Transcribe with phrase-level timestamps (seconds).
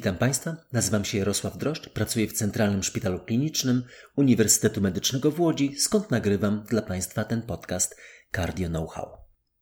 [0.00, 3.82] Witam Państwa, nazywam się Jarosław Droszcz, pracuję w Centralnym Szpitalu Klinicznym
[4.16, 7.96] Uniwersytetu Medycznego w Łodzi, skąd nagrywam dla Państwa ten podcast
[8.36, 9.08] Cardio Know-how.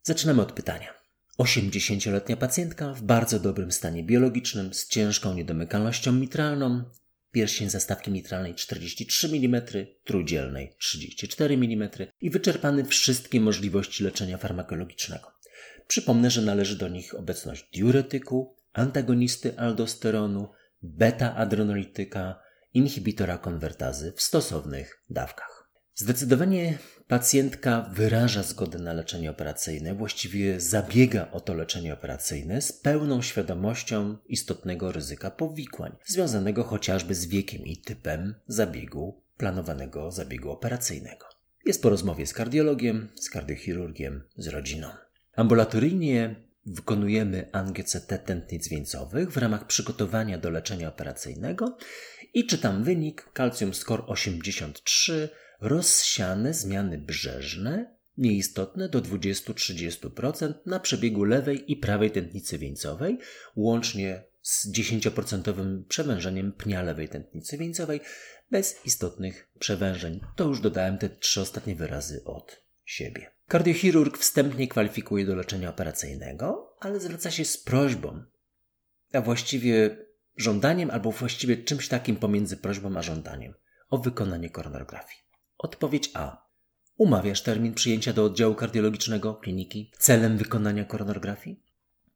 [0.03, 0.95] Zaczynamy od pytania.
[1.39, 6.85] 80-letnia pacjentka w bardzo dobrym stanie biologicznym, z ciężką niedomykalnością mitralną,
[7.33, 9.63] pierścień zastawki mitralnej 43 mm,
[10.05, 15.33] trójdzielnej 34 mm i wyczerpany wszystkie możliwości leczenia farmakologicznego.
[15.87, 20.49] Przypomnę, że należy do nich obecność diuretyku, antagonisty aldosteronu,
[20.83, 22.41] beta-adrenolityka,
[22.75, 25.59] inhibitora konwertazy w stosownych dawkach.
[25.95, 26.79] Zdecydowanie
[27.09, 34.17] pacjentka wyraża zgodę na leczenie operacyjne, właściwie zabiega o to leczenie operacyjne z pełną świadomością
[34.27, 41.27] istotnego ryzyka powikłań, związanego chociażby z wiekiem i typem zabiegu, planowanego zabiegu operacyjnego.
[41.67, 44.89] Jest po rozmowie z kardiologiem, z kardiochirurgiem, z rodziną.
[45.37, 51.77] Ambulatoryjnie wykonujemy angioCT tętnic wieńcowych w ramach przygotowania do leczenia operacyjnego
[52.35, 55.29] i czytam wynik calcium score 83,
[55.61, 63.19] rozsiane zmiany brzeżne, nieistotne do 20-30% na przebiegu lewej i prawej tętnicy wieńcowej,
[63.57, 68.01] łącznie z 10% przewężeniem pnia lewej tętnicy wieńcowej,
[68.51, 70.21] bez istotnych przewężeń.
[70.37, 73.31] To już dodałem te trzy ostatnie wyrazy od siebie.
[73.49, 78.25] Kardiochirurg wstępnie kwalifikuje do leczenia operacyjnego, ale zwraca się z prośbą,
[79.13, 79.97] a właściwie
[80.37, 83.55] żądaniem albo właściwie czymś takim pomiędzy prośbą a żądaniem
[83.91, 85.21] o wykonanie koronografii.
[85.59, 86.49] Odpowiedź A.
[86.97, 91.63] Umawiasz termin przyjęcia do oddziału kardiologicznego kliniki celem wykonania koronografii?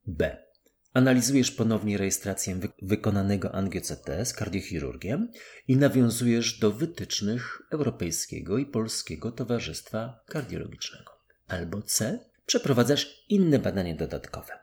[0.07, 0.52] B.
[0.93, 5.29] Analizujesz ponownie rejestrację wy wykonanego angio-CT z kardiochirurgiem
[5.69, 11.13] i nawiązujesz do wytycznych Europejskiego i Polskiego Towarzystwa Kardiologicznego.
[11.49, 12.19] Albo C.
[12.47, 14.59] Przeprowadzasz inne badania dodatkowe,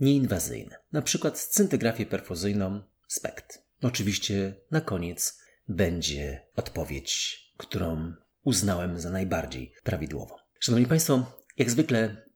[0.00, 3.62] nieinwazyjne, przykład scintygrafię perfuzyjną SPECT.
[3.82, 8.12] Oczywiście na koniec będzie odpowiedź, którą
[8.44, 10.34] uznałem za najbardziej prawidłową.
[10.60, 12.28] Szanowni Państwo, jak zwykle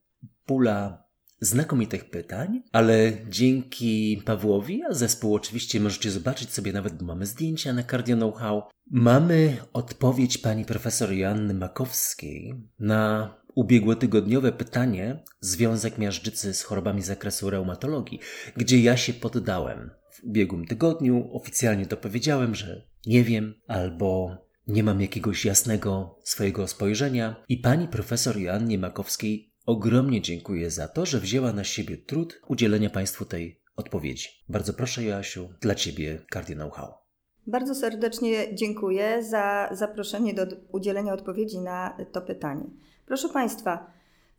[0.46, 1.01] pula
[1.42, 7.72] znakomitych pytań, ale dzięki Pawłowi, a zespół oczywiście możecie zobaczyć sobie nawet, bo mamy zdjęcia
[7.72, 16.62] na Cardio Know-how, mamy odpowiedź pani profesor Joanny Makowskiej na ubiegłotygodniowe pytanie Związek Miażdżycy z
[16.62, 18.20] chorobami zakresu reumatologii,
[18.56, 19.90] gdzie ja się poddałem.
[20.10, 24.36] W ubiegłym tygodniu oficjalnie to powiedziałem, że nie wiem albo
[24.66, 31.06] nie mam jakiegoś jasnego swojego spojrzenia i pani profesor Joannie Makowskiej ogromnie dziękuję za to,
[31.06, 34.28] że wzięła na siebie trud udzielenia Państwu tej odpowiedzi.
[34.48, 36.92] Bardzo proszę, Joasiu, dla Ciebie Cardio Know-how.
[37.46, 42.64] Bardzo serdecznie dziękuję za zaproszenie do udzielenia odpowiedzi na to pytanie.
[43.06, 43.86] Proszę Państwa,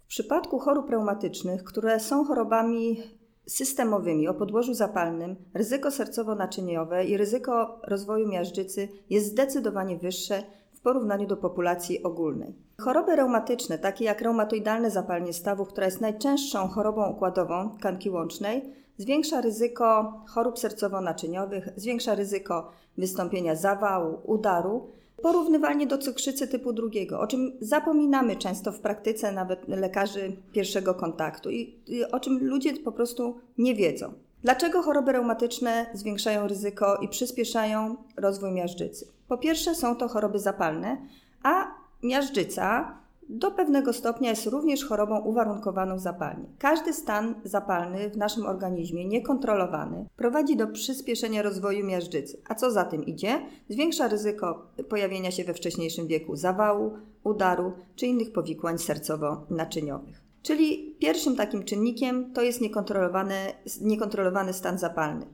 [0.06, 3.04] w przypadku chorób reumatycznych, które są chorobami
[3.46, 10.44] systemowymi o podłożu zapalnym, ryzyko sercowo-naczyniowe i ryzyko rozwoju miażdżycy jest zdecydowanie wyższe
[10.84, 12.54] porównaniu do populacji ogólnej.
[12.82, 19.42] Choroby reumatyczne, takie jak reumatoidalne zapalenie stawów, która jest najczęstszą chorobą układową tkanki łącznej, zwiększa
[19.42, 24.88] ryzyko chorób sercowo-naczyniowych, zwiększa ryzyko wystąpienia zawału, udaru,
[25.22, 31.50] porównywalnie do cukrzycy typu drugiego, o czym zapominamy często w praktyce nawet lekarzy pierwszego kontaktu
[31.50, 34.14] i, i o czym ludzie po prostu nie wiedzą.
[34.44, 39.08] Dlaczego choroby reumatyczne zwiększają ryzyko i przyspieszają rozwój miażdżycy?
[39.28, 40.98] Po pierwsze, są to choroby zapalne,
[41.44, 41.68] a
[42.04, 42.98] miażdżyca
[43.30, 46.46] do pewnego stopnia jest również chorobą uwarunkowaną zapalnie.
[46.60, 52.42] Każdy stan zapalny w naszym organizmie, niekontrolowany, prowadzi do przyspieszenia rozwoju miażdżycy.
[52.50, 53.40] A co za tym idzie?
[53.70, 56.92] Zwiększa ryzyko pojawienia się we wcześniejszym wieku zawału,
[57.24, 60.23] udaru czy innych powikłań sercowo-naczyniowych.
[60.44, 63.36] Czyli pierwszym takim czynnikiem to jest niekontrolowany,
[63.82, 65.26] niekontrolowany stan zapalny.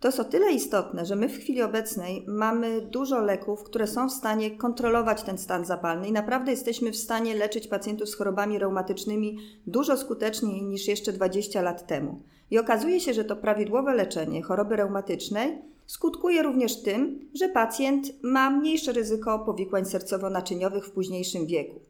[0.00, 4.08] To jest o tyle istotne, że my w chwili obecnej mamy dużo leków, które są
[4.08, 8.58] w stanie kontrolować ten stan zapalny i naprawdę jesteśmy w stanie leczyć pacjentów z chorobami
[8.58, 12.22] reumatycznymi dużo skuteczniej niż jeszcze 20 lat temu.
[12.50, 18.50] I okazuje się, że to prawidłowe leczenie choroby reumatycznej skutkuje również tym, że pacjent ma
[18.50, 21.80] mniejsze ryzyko powikłań sercowo-naczyniowych w późniejszym wieku.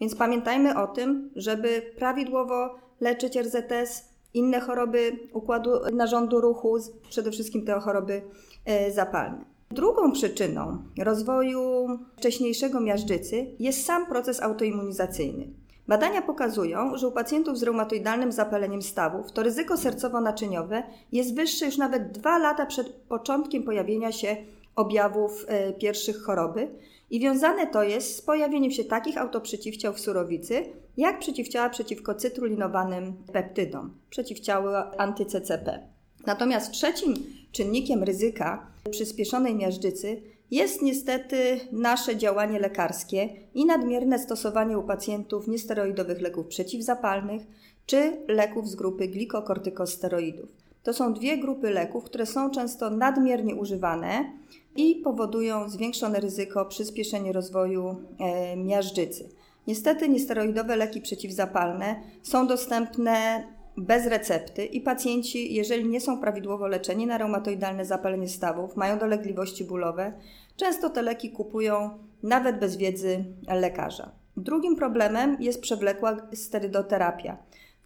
[0.00, 4.04] Więc pamiętajmy o tym, żeby prawidłowo leczyć RZS,
[4.34, 6.76] inne choroby układu narządu ruchu,
[7.10, 8.22] przede wszystkim te choroby
[8.64, 9.44] e, zapalne.
[9.70, 15.48] Drugą przyczyną rozwoju wcześniejszego miażdżycy jest sam proces autoimmunizacyjny.
[15.88, 20.82] Badania pokazują, że u pacjentów z reumatoidalnym zapaleniem stawów to ryzyko sercowo-naczyniowe
[21.12, 24.36] jest wyższe już nawet dwa lata przed początkiem pojawienia się
[24.76, 26.68] objawów e, pierwszych choroby,
[27.12, 30.64] i wiązane to jest z pojawieniem się takich autoprzeciwciał w surowicy,
[30.96, 35.88] jak przeciwciała przeciwko cytrulinowanym peptydom, przeciwciały anty-CCP.
[36.26, 37.14] Natomiast trzecim
[37.52, 46.20] czynnikiem ryzyka przyspieszonej miażdżycy jest niestety nasze działanie lekarskie i nadmierne stosowanie u pacjentów niesteroidowych
[46.20, 47.42] leków przeciwzapalnych
[47.86, 50.61] czy leków z grupy glikokortykosteroidów.
[50.82, 54.32] To są dwie grupy leków, które są często nadmiernie używane
[54.76, 59.28] i powodują zwiększone ryzyko przyspieszenia rozwoju e, miażdżycy.
[59.66, 63.44] Niestety niesteroidowe leki przeciwzapalne są dostępne
[63.76, 69.64] bez recepty i pacjenci, jeżeli nie są prawidłowo leczeni na reumatoidalne zapalenie stawów, mają dolegliwości
[69.64, 70.12] bólowe,
[70.56, 71.90] często te leki kupują
[72.22, 74.12] nawet bez wiedzy lekarza.
[74.36, 77.36] Drugim problemem jest przewlekła sterydoterapia.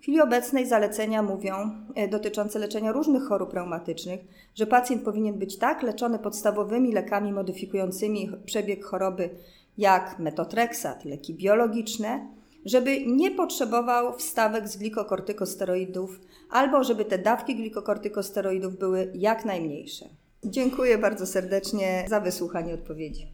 [0.06, 1.54] Chwili obecnej zalecenia mówią,
[1.94, 4.20] e, dotyczące leczenia różnych chorób reumatycznych,
[4.54, 9.30] że pacjent powinien być tak leczony podstawowymi lekami modyfikującymi przebieg choroby,
[9.78, 12.28] jak metotreksat, leki biologiczne,
[12.64, 16.20] żeby nie potrzebował wstawek z glikokortykosteroidów
[16.50, 20.04] albo żeby te dawki glikokortykosteroidów były jak najmniejsze.
[20.44, 23.32] Dziękuję bardzo serdecznie za wysłuchanie odpowiedzi.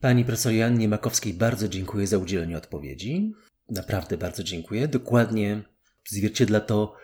[0.00, 3.34] Pani profesor Jannie Makowskiej bardzo dziękuję za udzielenie odpowiedzi.
[3.70, 4.88] Naprawdę bardzo dziękuję.
[4.88, 5.73] Dokładnie
[6.08, 6.96] zwierciedla to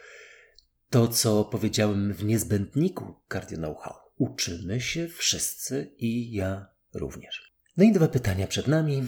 [0.91, 3.94] to, co powiedziałem w niezbędniku Cardio Know-how.
[4.17, 7.52] Uczymy się wszyscy i ja również.
[7.76, 9.02] No i dwa pytania przed nami.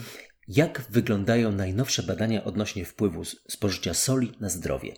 [0.47, 4.93] Jak wyglądają najnowsze badania odnośnie wpływu spożycia soli na zdrowie?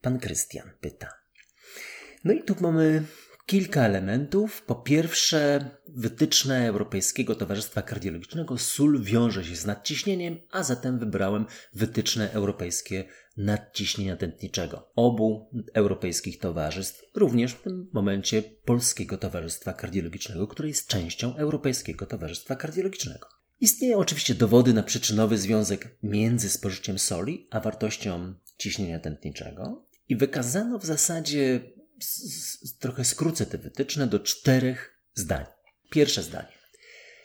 [0.00, 1.08] Pan Krystian pyta.
[2.24, 3.04] No i tu mamy
[3.46, 4.62] kilka elementów.
[4.62, 12.32] Po pierwsze, wytyczne Europejskiego Towarzystwa Kardiologicznego sól wiąże się z nadciśnieniem, a zatem wybrałem wytyczne
[12.32, 13.04] europejskie
[13.36, 14.92] nadciśnienia tętniczego.
[14.96, 22.56] Obu europejskich towarzystw, również w tym momencie Polskiego Towarzystwa Kardiologicznego, które jest częścią Europejskiego Towarzystwa
[22.56, 23.28] Kardiologicznego.
[23.60, 30.78] Istnieją oczywiście dowody na przyczynowy związek między spożyciem soli a wartością ciśnienia tętniczego i wykazano
[30.78, 31.60] w zasadzie,
[32.78, 35.44] trochę skrócę te wytyczne, do czterech zdań.
[35.90, 36.52] Pierwsze zdanie.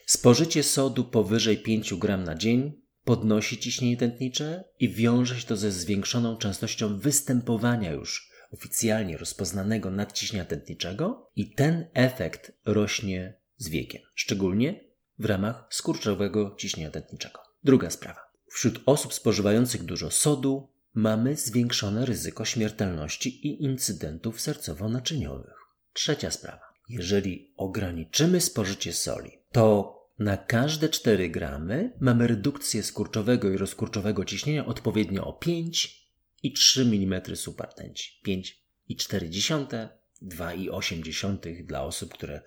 [0.06, 5.72] Spożycie sodu powyżej 5 gram na dzień podnosi ciśnienie tętnicze i wiąże się to ze
[5.72, 14.84] zwiększoną częstością występowania już oficjalnie rozpoznanego nadciśnienia tętniczego i ten efekt rośnie z wiekiem, szczególnie
[15.20, 17.40] w ramach skurczowego ciśnienia tętniczego.
[17.64, 18.20] Druga sprawa.
[18.52, 25.56] Wśród osób spożywających dużo sodu mamy zwiększone ryzyko śmiertelności i incydentów sercowo-naczyniowych.
[25.94, 26.74] Trzecia sprawa.
[26.90, 34.66] Jeżeli ograniczymy spożycie soli, to na każde 4 gramy mamy redukcję skurczowego i rozkurczowego ciśnienia
[34.66, 36.10] odpowiednio o 5
[36.44, 38.22] i 3 mm subartenci.
[38.28, 39.88] 5,4,
[40.22, 42.42] 2,8 dla osób, które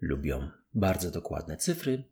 [0.00, 2.04] lubią bardzo dokładne cyfry,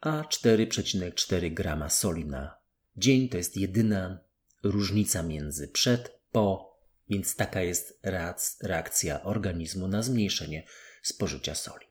[0.00, 2.56] a 4,4 grama soli na
[2.96, 4.18] dzień to jest jedyna
[4.62, 6.76] różnica między przed, po,
[7.08, 8.00] więc taka jest
[8.62, 10.66] reakcja organizmu na zmniejszenie
[11.02, 11.86] spożycia soli.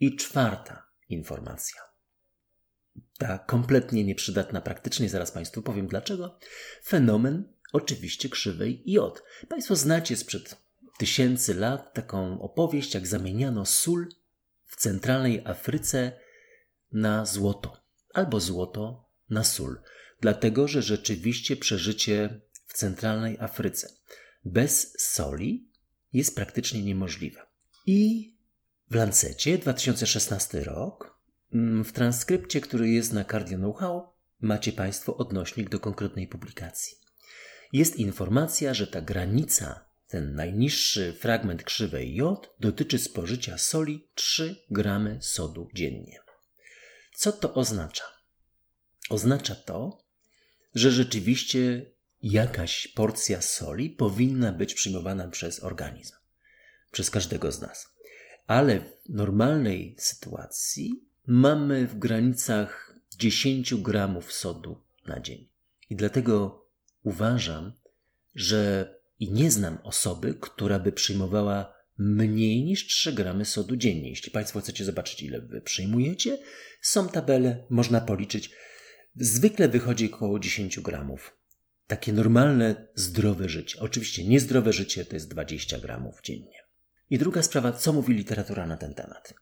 [0.00, 1.80] I czwarta informacja.
[3.18, 6.38] Ta kompletnie nieprzydatna praktycznie, zaraz Państwu powiem dlaczego.
[6.84, 9.22] Fenomen oczywiście krzywej jod.
[9.48, 10.56] Państwo znacie sprzed
[10.98, 14.08] tysięcy lat taką opowieść, jak zamieniano sól
[14.66, 16.12] w centralnej Afryce
[16.92, 17.84] na złoto,
[18.14, 19.80] albo złoto na sól,
[20.20, 23.88] dlatego że rzeczywiście przeżycie w centralnej Afryce
[24.44, 25.68] bez soli
[26.12, 27.40] jest praktycznie niemożliwe.
[27.86, 28.31] I
[28.92, 31.18] w Lancecie 2016 rok,
[31.52, 36.98] mm, w transkrypcie, który jest na Cardio Know-how, macie Państwo odnośnik do konkretnej publikacji.
[37.72, 45.18] Jest informacja, że ta granica ten najniższy fragment krzywej J dotyczy spożycia soli 3 gramy
[45.22, 46.20] sodu dziennie.
[47.14, 48.04] Co to oznacza?
[49.10, 50.04] Oznacza to,
[50.74, 56.14] że rzeczywiście jakaś porcja soli powinna być przyjmowana przez organizm,
[56.90, 57.91] przez każdego z nas.
[58.46, 65.48] Ale w normalnej sytuacji mamy w granicach 10 gramów sodu na dzień.
[65.90, 66.66] I dlatego
[67.02, 67.72] uważam,
[68.34, 74.08] że i nie znam osoby, która by przyjmowała mniej niż 3 gramy sodu dziennie.
[74.10, 76.38] Jeśli Państwo chcecie zobaczyć, ile Wy przyjmujecie,
[76.80, 78.50] są tabele, można policzyć.
[79.16, 81.36] Zwykle wychodzi około 10 gramów.
[81.86, 83.80] Takie normalne, zdrowe życie.
[83.80, 86.61] Oczywiście niezdrowe życie to jest 20 gramów dziennie.
[87.12, 89.34] I druga sprawa, co mówi literatura na ten temat?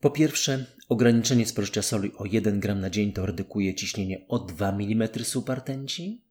[0.00, 4.68] Po pierwsze, ograniczenie spożycia soli o 1 gram na dzień to redukuje ciśnienie o 2
[4.68, 6.24] mm subartenci,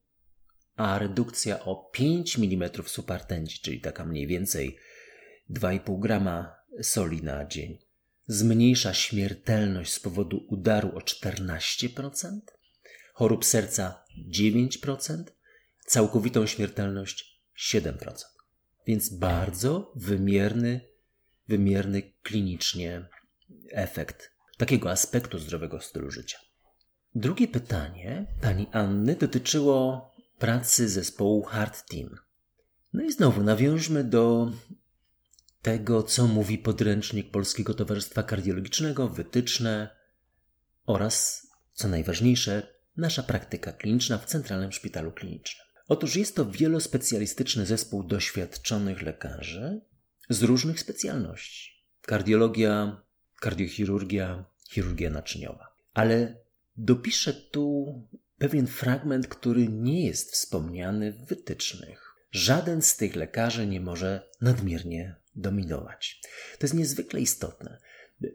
[0.75, 4.77] a redukcja o 5 mm subartenci, czyli taka mniej więcej
[5.49, 7.77] 2,5 grama soli na dzień,
[8.27, 12.39] zmniejsza śmiertelność z powodu udaru o 14%,
[13.13, 14.03] chorób serca
[14.35, 15.23] 9%,
[15.87, 17.41] całkowitą śmiertelność
[17.71, 18.36] 7%.
[18.87, 20.81] Więc bardzo wymierny,
[21.47, 23.09] wymierny klinicznie
[23.71, 26.37] efekt takiego aspektu zdrowego stylu życia.
[27.15, 32.15] Drugie pytanie pani Anny dotyczyło pracy zespołu Hard Team.
[32.93, 34.51] No i znowu nawiążmy do
[35.61, 39.89] tego, co mówi podręcznik Polskiego Towarzystwa Kardiologicznego, wytyczne
[40.85, 42.67] oraz, co najważniejsze,
[42.97, 45.66] nasza praktyka kliniczna w Centralnym Szpitalu Klinicznym.
[45.87, 49.81] Otóż jest to wielospecjalistyczny zespół doświadczonych lekarzy
[50.29, 53.01] z różnych specjalności: kardiologia,
[53.39, 55.75] kardiochirurgia, chirurgia naczyniowa.
[55.93, 56.35] Ale
[56.77, 57.93] dopiszę tu
[58.37, 62.15] pewien fragment, który nie jest wspomniany w wytycznych.
[62.31, 66.21] Żaden z tych lekarzy nie może nadmiernie dominować.
[66.59, 67.77] To jest niezwykle istotne,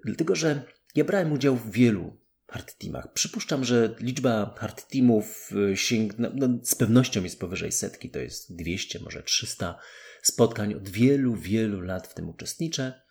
[0.05, 0.63] dlatego że
[0.95, 2.22] ja brałem udział w wielu
[2.53, 3.13] hard teamach.
[3.13, 8.57] Przypuszczam, że liczba hard teamów y, sięgna, no, z pewnością jest powyżej setki, to jest
[8.57, 9.79] 200, może 300
[10.23, 10.75] spotkań.
[10.75, 13.03] Od wielu, wielu lat w tym uczestniczę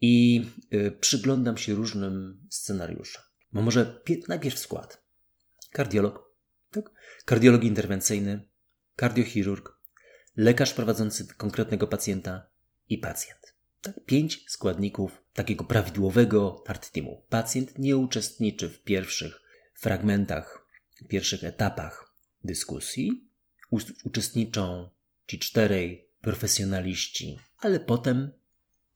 [0.00, 3.22] i y, przyglądam się różnym scenariuszom.
[3.52, 5.04] Bo może najpierw skład.
[5.70, 6.36] Kardiolog,
[6.70, 6.90] tak?
[7.24, 8.48] kardiolog interwencyjny,
[8.96, 9.78] kardiochirurg,
[10.36, 12.50] lekarz prowadzący konkretnego pacjenta
[12.88, 13.55] i pacjent.
[14.06, 17.22] Pięć składników takiego prawidłowego hard teamu.
[17.28, 19.40] Pacjent nie uczestniczy w pierwszych
[19.74, 20.66] fragmentach,
[21.08, 22.14] pierwszych etapach
[22.44, 23.30] dyskusji.
[24.04, 24.90] Uczestniczą
[25.26, 28.32] ci czterej profesjonaliści, ale potem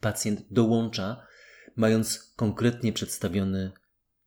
[0.00, 1.26] pacjent dołącza,
[1.76, 3.72] mając konkretnie przedstawiony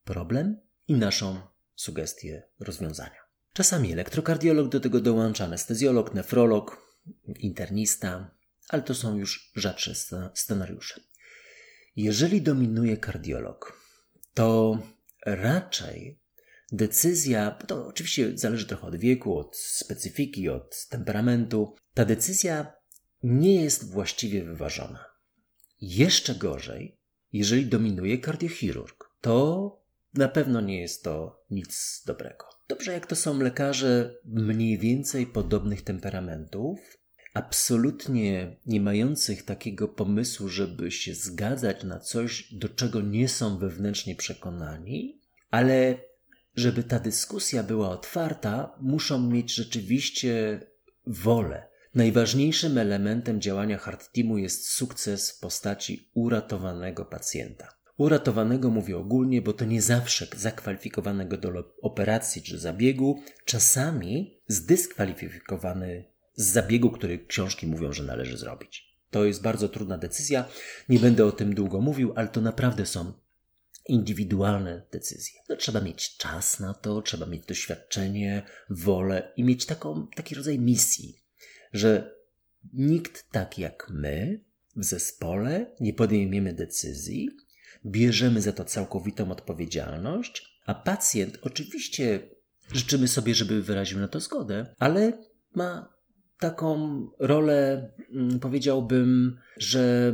[0.04, 1.42] problem i naszą
[1.76, 3.24] sugestię rozwiązania.
[3.54, 6.98] Czasami elektrokardiolog do tego dołącza, anestezjolog, nefrolog,
[7.40, 8.32] internista,
[8.74, 9.96] ale to są już rzadsze
[10.34, 11.02] scenariusze.
[11.96, 13.80] Jeżeli dominuje kardiolog,
[14.34, 14.80] to
[15.26, 16.20] raczej
[16.72, 22.74] decyzja, to oczywiście zależy trochę od wieku, od specyfiki, od temperamentu, ta decyzja
[23.24, 25.06] nie jest właściwie wyważona.
[25.82, 26.98] Jeszcze gorzej,
[27.34, 32.46] jeżeli dominuje kardiochirurg, to na pewno nie jest to nic dobrego.
[32.68, 37.03] Dobrze, jak to są lekarze mniej więcej podobnych temperamentów,
[37.34, 44.16] absolutnie nie mających takiego pomysłu, żeby się zgadzać na coś, do czego nie są wewnętrznie
[44.16, 45.22] przekonani,
[45.52, 45.98] ale
[46.56, 50.60] żeby ta dyskusja była otwarta, muszą mieć rzeczywiście
[51.08, 51.68] wolę.
[51.96, 57.68] Najważniejszym elementem działania Hard Teamu jest sukces w postaci uratowanego pacjenta.
[57.98, 61.50] Uratowanego mówię ogólnie, bo to nie zawsze zakwalifikowanego do
[61.82, 68.94] operacji czy zabiegu, czasami zdyskwalifikowany z zabiegu, który książki mówią, że należy zrobić.
[69.12, 70.46] To jest bardzo trudna decyzja.
[70.90, 73.14] Nie będę o tym długo mówił, ale to naprawdę są
[73.88, 75.40] indywidualne decyzje.
[75.50, 80.60] No, trzeba mieć czas na to, trzeba mieć doświadczenie, wolę i mieć taką, taki rodzaj
[80.60, 81.20] misji,
[81.74, 82.16] że
[82.74, 84.40] nikt tak jak my
[84.76, 87.30] w zespole nie podejmiemy decyzji,
[87.86, 92.30] bierzemy za to całkowitą odpowiedzialność, a pacjent oczywiście
[92.72, 95.24] życzymy sobie, żeby wyraził na to zgodę, ale
[95.56, 95.93] ma
[96.44, 100.14] taką rolę, mm, powiedziałbym, że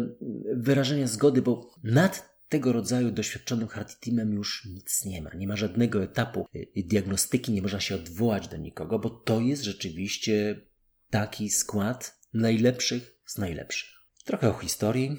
[0.55, 5.29] wyrażenia zgody, bo nad tego rodzaju doświadczonym hard teamem już nic nie ma.
[5.33, 9.63] Nie ma żadnego etapu y, diagnostyki, nie można się odwołać do nikogo, bo to jest
[9.63, 10.62] rzeczywiście
[11.09, 13.89] taki skład najlepszych z najlepszych.
[14.25, 15.17] Trochę o historii.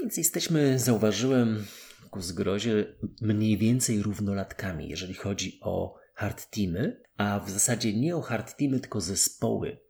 [0.00, 1.64] Więc jesteśmy, zauważyłem
[2.10, 8.20] ku zgrozie, mniej więcej równolatkami, jeżeli chodzi o hard teamy, a w zasadzie nie o
[8.20, 9.82] hard teamy, tylko zespoły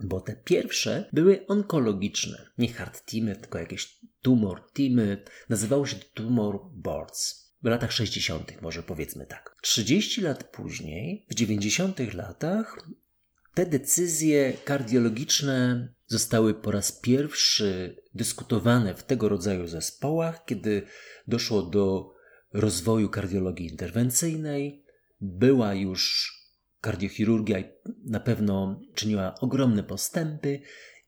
[0.00, 2.50] bo te pierwsze były onkologiczne.
[2.58, 5.24] Nie hard teamy, tylko jakieś tumor teamy.
[5.48, 7.46] Nazywało się tumor boards.
[7.62, 9.56] W latach 60., może powiedzmy tak.
[9.62, 12.14] 30 lat później, w 90.
[12.14, 12.78] latach,
[13.54, 20.82] te decyzje kardiologiczne zostały po raz pierwszy dyskutowane w tego rodzaju zespołach, kiedy
[21.26, 22.14] doszło do
[22.52, 24.84] rozwoju kardiologii interwencyjnej.
[25.20, 26.32] Była już
[26.86, 27.58] Kardiochirurgia
[28.04, 30.60] na pewno czyniła ogromne postępy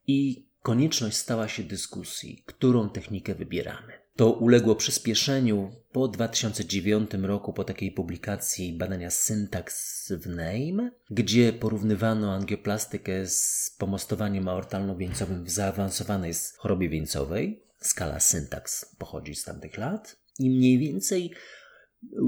[0.07, 3.93] i konieczność stała się dyskusji, którą technikę wybieramy.
[4.15, 9.73] To uległo przyspieszeniu po 2009 roku, po takiej publikacji badania Syntax
[10.11, 17.63] w NAME, gdzie porównywano angioplastykę z pomostowaniem aortalno-wieńcowym w zaawansowanej chorobie wieńcowej.
[17.77, 20.17] Skala Syntax pochodzi z tamtych lat.
[20.39, 21.31] I mniej więcej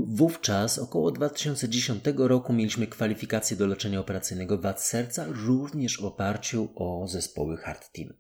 [0.06, 7.08] Wówczas, około 2010 roku, mieliśmy kwalifikację do leczenia operacyjnego wad serca, również w oparciu o
[7.08, 8.14] zespoły Hard Team.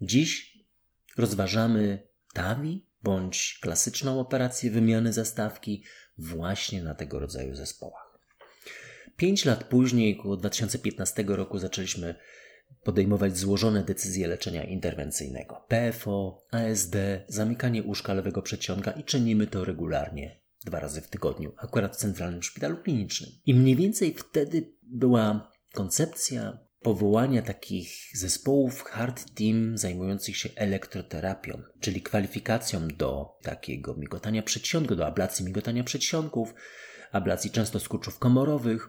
[0.00, 0.58] Dziś
[1.16, 5.84] rozważamy TAVI bądź klasyczną operację wymiany zastawki
[6.18, 8.18] właśnie na tego rodzaju zespołach.
[9.16, 12.14] Pięć lat później, około 2015 roku, zaczęliśmy
[12.84, 15.66] podejmować złożone decyzje leczenia interwencyjnego.
[15.68, 16.96] PFO, ASD,
[17.28, 22.42] zamykanie łóżka lewego przedsionka i czynimy to regularnie, dwa razy w tygodniu, akurat w Centralnym
[22.42, 23.30] Szpitalu Klinicznym.
[23.46, 32.02] I mniej więcej wtedy była koncepcja powołania takich zespołów hard team zajmujących się elektroterapią, czyli
[32.02, 36.54] kwalifikacją do takiego migotania przedsionku, do ablacji migotania przedsionków,
[37.12, 38.88] ablacji często skurczów komorowych,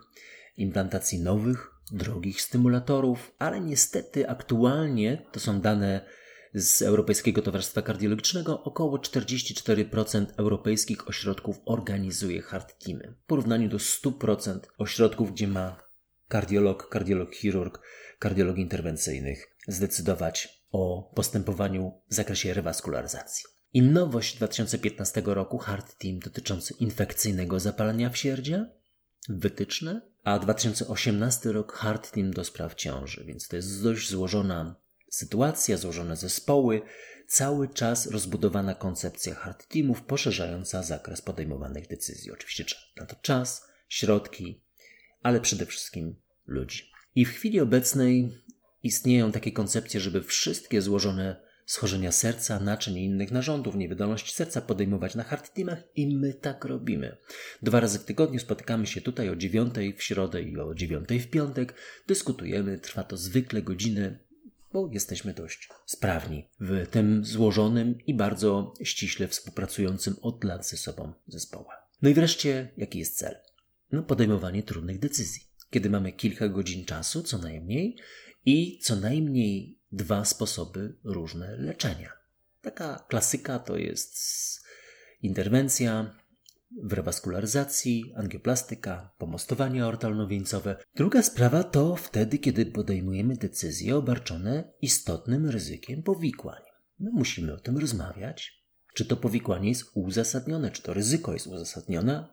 [0.57, 6.05] implantacji nowych, drogich stymulatorów, ale niestety aktualnie to są dane
[6.53, 8.63] z Europejskiego Towarzystwa Kardiologicznego.
[8.63, 15.87] Około 44% europejskich ośrodków organizuje hard teamy w porównaniu do 100% ośrodków, gdzie ma
[16.27, 17.81] kardiolog, kardiolog chirurg,
[18.19, 23.45] kardiolog interwencyjnych zdecydować o postępowaniu w zakresie rewaskularyzacji.
[23.73, 28.65] I nowość 2015 roku Hard Team dotyczący infekcyjnego zapalenia wsierdzia,
[29.29, 34.75] wytyczne, a 2018 rok Hard Team do spraw ciąży, więc to jest dość złożona
[35.09, 36.81] sytuacja, złożone zespoły,
[37.27, 42.31] cały czas rozbudowana koncepcja hard teamów, poszerzająca zakres podejmowanych decyzji.
[42.31, 42.65] Oczywiście
[42.97, 44.61] na to czas, środki,
[45.23, 46.91] ale przede wszystkim ludzi.
[47.15, 48.43] I w chwili obecnej
[48.83, 55.15] istnieją takie koncepcje, żeby wszystkie złożone schorzenia serca, naczyń i innych narządów, niewydolność serca podejmować
[55.15, 57.17] na hard teamach i my tak robimy.
[57.61, 61.29] Dwa razy w tygodniu spotykamy się tutaj o dziewiątej w środę i o dziewiątej w
[61.29, 61.73] piątek,
[62.07, 64.26] dyskutujemy, trwa to zwykle godziny,
[64.73, 71.13] bo jesteśmy dość sprawni w tym złożonym i bardzo ściśle współpracującym od lat ze sobą
[71.27, 71.87] zespołach.
[72.01, 73.35] No i wreszcie, jaki jest cel?
[73.91, 75.41] No, podejmowanie trudnych decyzji.
[75.69, 77.97] Kiedy mamy kilka godzin czasu, co najmniej,
[78.45, 82.13] i co najmniej dwa sposoby różne leczenia.
[82.61, 84.17] Taka klasyka to jest
[85.21, 86.15] interwencja
[86.83, 90.75] w rewaskularyzacji, angioplastyka, pomostowanie ortalno-wieńcowe.
[90.95, 96.61] Druga sprawa to wtedy, kiedy podejmujemy decyzje obarczone istotnym ryzykiem powikłań.
[96.99, 98.63] My musimy o tym rozmawiać.
[98.93, 102.27] Czy to powikłanie jest uzasadnione, czy to ryzyko jest uzasadnione,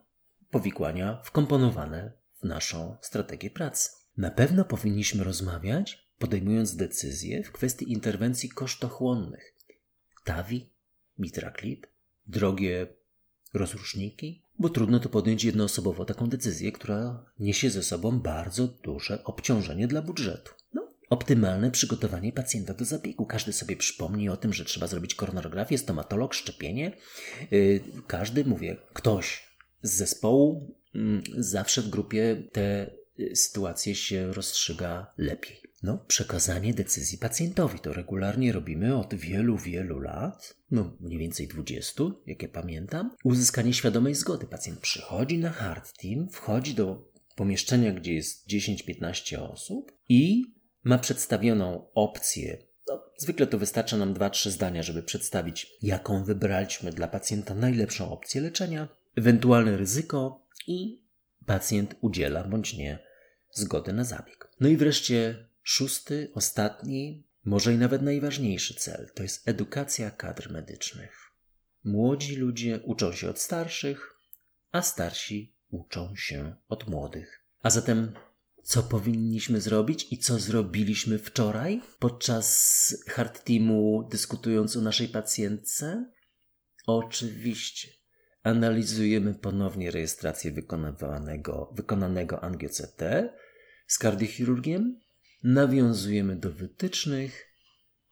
[0.50, 3.90] powikłania wkomponowane w naszą strategię pracy.
[4.16, 9.54] Na pewno powinniśmy rozmawiać podejmując decyzje w kwestii interwencji kosztochłonnych.
[10.24, 10.70] TAVI,
[11.18, 11.86] Mitraklip,
[12.26, 12.86] drogie
[13.54, 19.88] rozruszniki, bo trudno to podjąć jednoosobowo taką decyzję, która niesie ze sobą bardzo duże obciążenie
[19.88, 20.52] dla budżetu.
[20.74, 23.26] No, optymalne przygotowanie pacjenta do zabiegu.
[23.26, 26.96] Każdy sobie przypomni o tym, że trzeba zrobić koronarografię, stomatolog, szczepienie.
[27.50, 29.48] Yy, każdy, mówię, ktoś
[29.82, 35.64] z zespołu yy, zawsze w grupie te y, sytuacje się rozstrzyga lepiej.
[35.84, 42.04] No, przekazanie decyzji pacjentowi to regularnie robimy od wielu, wielu lat, no mniej więcej 20,
[42.26, 43.16] jak ja pamiętam.
[43.24, 44.46] Uzyskanie świadomej zgody.
[44.46, 50.42] Pacjent przychodzi na hard team, wchodzi do pomieszczenia, gdzie jest 10-15 osób i
[50.84, 52.58] ma przedstawioną opcję.
[52.88, 58.40] No, zwykle to wystarcza nam 2-3 zdania, żeby przedstawić, jaką wybraliśmy dla pacjenta najlepszą opcję
[58.40, 61.04] leczenia, ewentualne ryzyko i
[61.46, 63.03] pacjent udziela bądź nie
[63.54, 64.48] zgody na zabieg.
[64.60, 71.30] No i wreszcie Szósty, ostatni, może i nawet najważniejszy cel to jest edukacja kadr medycznych.
[71.84, 74.14] Młodzi ludzie uczą się od starszych,
[74.72, 77.44] a starsi uczą się od młodych.
[77.62, 78.12] A zatem,
[78.62, 86.12] co powinniśmy zrobić i co zrobiliśmy wczoraj podczas hard teamu dyskutując o naszej pacjentce?
[86.86, 87.88] Oczywiście
[88.42, 93.28] analizujemy ponownie rejestrację wykonywanego, wykonanego angio-CT
[93.86, 95.00] z kardiochirurgiem
[95.42, 97.46] nawiązujemy do wytycznych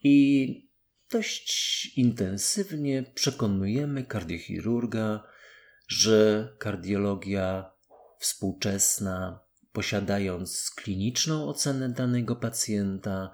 [0.03, 0.73] i
[1.11, 5.25] dość intensywnie przekonujemy kardiochirurga,
[5.89, 7.73] że kardiologia
[8.19, 9.41] współczesna,
[9.73, 13.31] posiadając kliniczną ocenę danego pacjenta,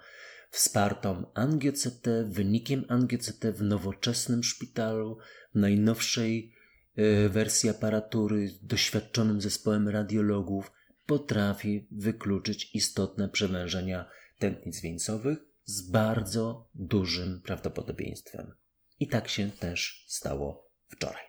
[0.51, 5.19] wspartą angio-CT, wynikiem angio-CT w nowoczesnym szpitalu,
[5.55, 6.55] najnowszej
[6.97, 10.73] e, wersji aparatury, doświadczonym zespołem radiologów,
[11.09, 18.53] potrafi wykluczyć istotne przewężenia tętnic wieńcowych z bardzo dużym prawdopodobieństwem.
[19.01, 21.23] I tak się też stało wczoraj.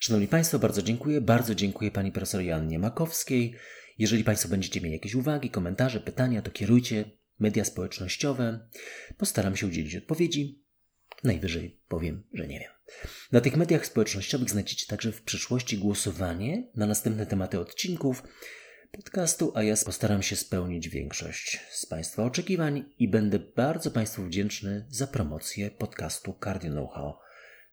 [0.00, 1.20] Szanowni Państwo, bardzo dziękuję.
[1.20, 3.54] Bardzo dziękuję Pani profesor Jannie Makowskiej.
[3.98, 8.68] Jeżeli Państwo będziecie mieli jakieś uwagi, komentarze, pytania, to kierujcie media społecznościowe.
[9.16, 10.64] Postaram się udzielić odpowiedzi.
[11.24, 12.70] Najwyżej powiem, że nie wiem.
[13.32, 18.22] Na tych mediach społecznościowych znajdziecie także w przyszłości głosowanie na następne tematy odcinków
[18.96, 24.86] podcastu, a ja postaram się spełnić większość z Państwa oczekiwań i będę bardzo Państwu wdzięczny
[24.88, 27.18] za promocję podcastu Cardio Know-how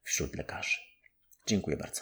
[0.04, 0.78] wśród lekarzy.
[1.48, 2.02] Dziękuję bardzo.